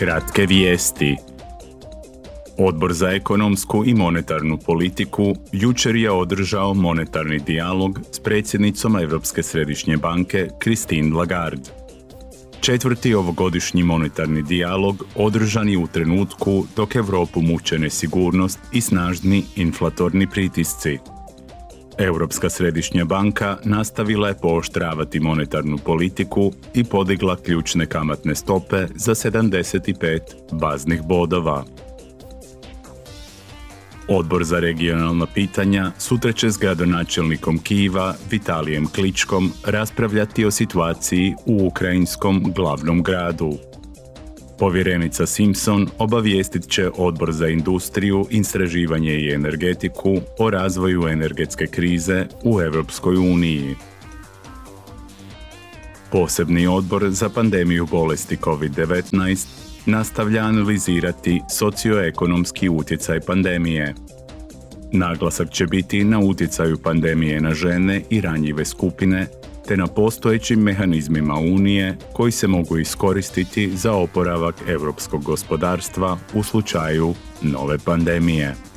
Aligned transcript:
Kratke 0.00 0.46
vijesti. 0.46 1.16
Odbor 2.58 2.92
za 2.92 3.10
ekonomsku 3.10 3.84
i 3.86 3.94
monetarnu 3.94 4.58
politiku 4.58 5.34
jučer 5.52 5.96
je 5.96 6.10
održao 6.10 6.74
monetarni 6.74 7.38
dijalog 7.38 8.00
s 8.12 8.18
predsjednicom 8.18 8.96
Europske 8.96 9.42
središnje 9.42 9.96
banke 9.96 10.48
Christine 10.62 11.16
Lagarde. 11.16 11.70
Četvrti 12.60 13.14
ovogodišnji 13.14 13.82
monetarni 13.82 14.42
dijalog 14.42 15.04
održan 15.14 15.68
je 15.68 15.78
u 15.78 15.86
trenutku 15.86 16.64
dok 16.76 16.96
Europu 16.96 17.40
muče 17.40 17.78
nesigurnost 17.78 18.58
i 18.72 18.80
snažni 18.80 19.44
inflatorni 19.56 20.26
pritisci. 20.26 20.98
Europska 22.00 22.50
središnja 22.50 23.04
banka 23.04 23.56
nastavila 23.64 24.28
je 24.28 24.34
pooštravati 24.34 25.20
monetarnu 25.20 25.78
politiku 25.78 26.52
i 26.74 26.84
podigla 26.84 27.36
ključne 27.36 27.86
kamatne 27.86 28.34
stope 28.34 28.86
za 28.94 29.14
75 29.14 30.20
baznih 30.52 31.02
bodova. 31.02 31.64
Odbor 34.08 34.44
za 34.44 34.58
regionalna 34.58 35.26
pitanja 35.26 35.90
sutra 35.98 36.32
će 36.32 36.50
s 36.50 36.58
gradonačelnikom 36.58 37.58
Kijeva 37.58 38.14
Vitalijem 38.30 38.86
Kličkom 38.86 39.52
raspravljati 39.64 40.44
o 40.44 40.50
situaciji 40.50 41.34
u 41.46 41.66
ukrajinskom 41.66 42.52
glavnom 42.56 43.02
gradu. 43.02 43.52
Povjerenica 44.60 45.26
Simpson 45.26 45.88
obavijestit 45.98 46.68
će 46.68 46.90
Odbor 46.96 47.32
za 47.32 47.48
industriju, 47.48 48.26
istraživanje 48.30 49.14
i 49.14 49.32
energetiku 49.32 50.20
o 50.38 50.50
razvoju 50.50 51.08
energetske 51.08 51.66
krize 51.66 52.26
u 52.44 52.60
Europskoj 52.60 53.16
uniji. 53.16 53.74
Posebni 56.12 56.66
odbor 56.66 57.10
za 57.10 57.28
pandemiju 57.28 57.86
bolesti 57.90 58.36
COVID-19 58.36 59.46
nastavlja 59.86 60.42
analizirati 60.42 61.40
socioekonomski 61.50 62.68
utjecaj 62.68 63.20
pandemije. 63.20 63.94
Naglasak 64.92 65.50
će 65.50 65.66
biti 65.66 66.04
na 66.04 66.18
utjecaju 66.18 66.78
pandemije 66.78 67.40
na 67.40 67.54
žene 67.54 68.02
i 68.10 68.20
ranjive 68.20 68.64
skupine 68.64 69.26
te 69.66 69.76
na 69.76 69.86
postojećim 69.86 70.60
mehanizmima 70.60 71.34
Unije 71.34 71.96
koji 72.12 72.32
se 72.32 72.46
mogu 72.46 72.78
iskoristiti 72.78 73.76
za 73.76 73.92
oporavak 73.92 74.54
europskog 74.68 75.22
gospodarstva 75.24 76.18
u 76.34 76.42
slučaju 76.42 77.14
nove 77.42 77.78
pandemije. 77.78 78.69